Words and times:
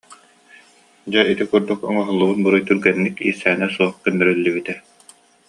Дьэ 1.11 1.21
ити 1.31 1.45
курдук 1.51 1.79
оҥоһуллубут 1.89 2.39
буруй 2.43 2.61
түргэнник, 2.67 3.15
иирсээнэ 3.25 3.67
суох 3.75 3.93
көннөрүллүбүтэ 4.03 4.75